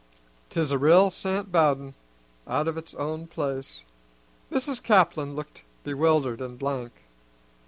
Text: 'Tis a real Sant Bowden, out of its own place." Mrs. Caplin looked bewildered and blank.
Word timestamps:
'Tis 0.49 0.71
a 0.71 0.79
real 0.79 1.11
Sant 1.11 1.51
Bowden, 1.51 1.93
out 2.47 2.67
of 2.67 2.75
its 2.75 2.95
own 2.95 3.27
place." 3.27 3.83
Mrs. 4.51 4.81
Caplin 4.81 5.35
looked 5.35 5.61
bewildered 5.83 6.41
and 6.41 6.57
blank. 6.57 6.91